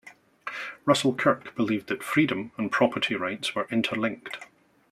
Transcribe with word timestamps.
Russell 0.83 1.13
Kirk 1.13 1.55
believed 1.55 1.85
that 1.89 2.01
freedom 2.01 2.51
and 2.57 2.71
property 2.71 3.13
rights 3.15 3.53
were 3.53 3.67
interlinked. 3.69 4.39